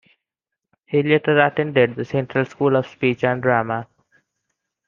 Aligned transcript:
He 0.87 1.03
later 1.03 1.39
attended 1.41 1.95
the 1.95 2.05
Central 2.05 2.43
School 2.45 2.75
of 2.75 2.87
Speech 2.87 3.23
and 3.23 3.39
Drama. 3.39 3.85